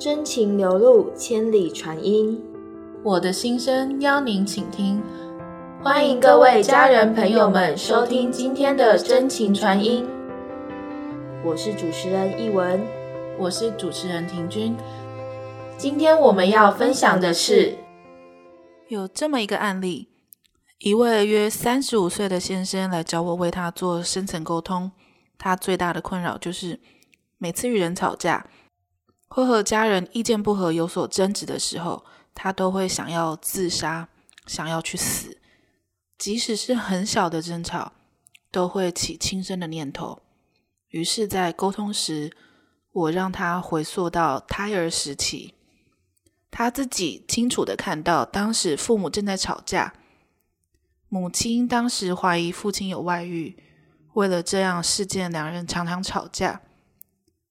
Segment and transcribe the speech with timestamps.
[0.00, 2.42] 真情流露，千里传音。
[3.04, 5.02] 我的心声邀您倾听，
[5.82, 10.08] 欢迎各位家人朋友们收听今天的真情传音。
[11.44, 12.80] 我是主持人易文，
[13.38, 14.74] 我是主持人婷君。
[15.76, 17.74] 今天我们要分享的是，
[18.88, 20.08] 有这么一个案例：
[20.78, 24.92] 一位约三十五岁的先生来找我为他做深层沟通，
[25.36, 26.80] 他最大的困扰就是
[27.36, 28.46] 每次与人吵架。
[29.30, 32.04] 会和家人意见不合、有所争执的时候，
[32.34, 34.08] 他都会想要自杀，
[34.44, 35.38] 想要去死。
[36.18, 37.92] 即使是很小的争吵，
[38.50, 40.20] 都会起轻生的念头。
[40.88, 42.32] 于是，在沟通时，
[42.90, 45.54] 我让他回溯到胎儿时期，
[46.50, 49.94] 他自己清楚的看到，当时父母正在吵架，
[51.08, 53.56] 母亲当时怀疑父亲有外遇，
[54.14, 56.62] 为了这样事件，两人常常吵架。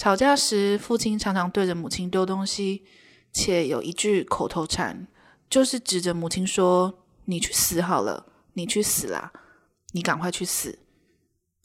[0.00, 2.86] 吵架时，父亲常常对着母亲丢东西，
[3.34, 5.06] 且有一句口头禅，
[5.50, 8.24] 就是指着母亲说：“你去死好了，
[8.54, 9.30] 你去死啦，
[9.92, 10.78] 你赶快去死。”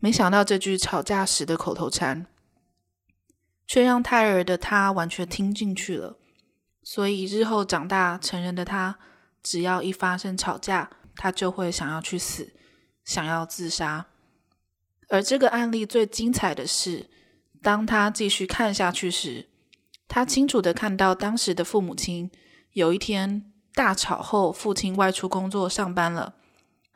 [0.00, 2.24] 没想到这句吵架时的口头禅，
[3.66, 6.16] 却让胎儿的他完全听进去了。
[6.82, 8.98] 所以日后长大成人的他，
[9.42, 12.54] 只要一发生吵架，他就会想要去死，
[13.04, 14.06] 想要自杀。
[15.10, 17.10] 而这个案例最精彩的是。
[17.62, 19.48] 当他继续看下去时，
[20.08, 22.28] 他清楚的看到当时的父母亲
[22.72, 26.34] 有一天大吵后，父亲外出工作上班了，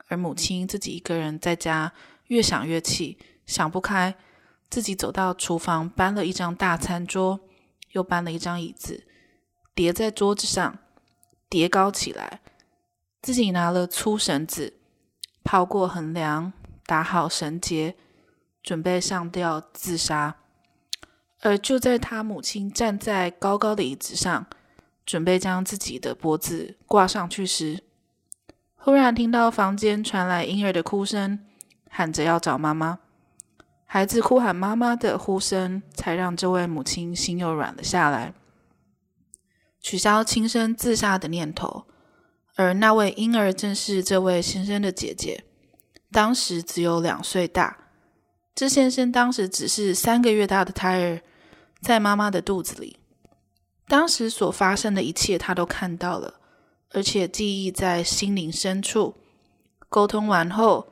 [0.09, 1.93] 而母亲自己一个人在家，
[2.27, 4.15] 越想越气，想不开，
[4.69, 7.39] 自己走到厨房搬了一张大餐桌，
[7.93, 9.07] 又搬了一张椅子，
[9.73, 10.79] 叠在桌子上，
[11.49, 12.41] 叠高起来，
[13.21, 14.73] 自己拿了粗绳子，
[15.45, 16.51] 抛过横梁，
[16.85, 17.95] 打好绳结，
[18.61, 20.35] 准备上吊自杀。
[21.47, 24.47] 而就在他母亲站在高高的椅子上，
[25.05, 27.85] 准备将自己的脖子挂上去时，
[28.75, 31.39] 忽然听到房间传来婴儿的哭声，
[31.89, 32.99] 喊着要找妈妈。
[33.85, 38.33] 孩子哭喊妈妈的呼声，才让这位母亲心又软了下来，
[39.79, 41.85] 取消轻生自杀的念头。
[42.57, 45.45] 而那位婴儿正是这位先生的姐姐，
[46.11, 47.77] 当时只有两岁大。
[48.53, 51.21] 这先生当时只是三个月大的胎儿，
[51.87, 52.97] 在妈妈的肚子里。
[53.87, 56.33] 当时所发生的一切，他都看到了，
[56.89, 59.15] 而且记忆在心灵深处。
[59.87, 60.89] 沟通完后，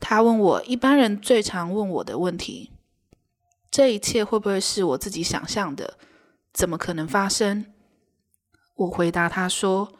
[0.00, 2.72] 他问我一般人最常问我的问题：
[3.70, 5.96] 这一切会不会是我自己想象的？
[6.52, 7.66] 怎么可能发生？
[8.74, 9.92] 我回答他说：“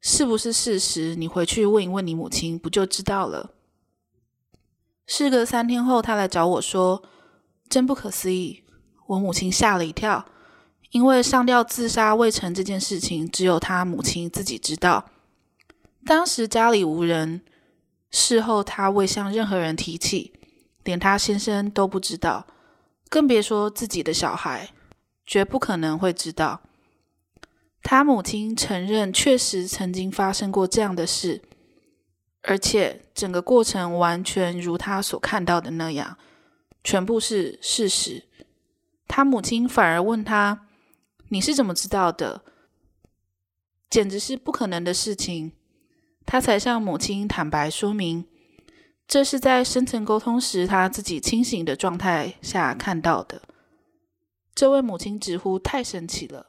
[0.00, 1.14] 是不是事实？
[1.14, 3.50] 你回去问一问你母亲，不就知道了。”
[5.04, 7.02] 事隔三天后，他来找我说
[7.68, 8.64] ：“真不可思议！”
[9.08, 10.24] 我母亲吓了一跳，
[10.90, 15.10] 因为上吊自杀未成这件事情，只有他母亲自己知道。
[16.04, 17.42] 当时家里无人，
[18.10, 20.32] 事后他未向任何人提起，
[20.84, 22.46] 连他先生都不知道，
[23.08, 24.70] 更别说自己的小孩，
[25.26, 26.60] 绝不可能会知道。
[27.82, 31.42] 他母亲承认，确实曾经发生过这样的事。
[32.42, 36.16] 而且整个过程完全如他所看到的那样，
[36.84, 38.24] 全部是事实。
[39.08, 40.68] 他母亲反而问他
[41.30, 42.42] ：“你是怎么知道的？”
[43.90, 45.52] 简直是不可能的事情。
[46.24, 48.26] 他才向母亲坦白说明，
[49.08, 53.42] 这是在深层沟通时他自己清醒的状态下看到的。
[54.54, 56.46] 这位母亲直呼太神奇了。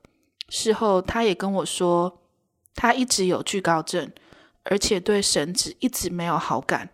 [0.49, 2.21] 事后他也跟我说，
[2.75, 4.11] 他一直有惧高症。
[4.63, 6.89] 而且对神职一直没有好感，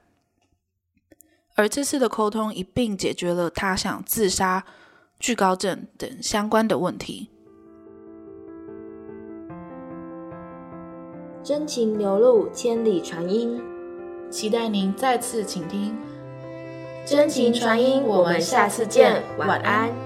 [1.55, 4.65] 而这次的沟通一并解决了他想自杀、
[5.25, 7.31] 惧高症等相关的问题。
[11.41, 13.59] 真情流露，千里传音，
[14.29, 15.97] 期待您再次倾听。
[17.07, 20.04] 真情传音，我们下次见，晚安。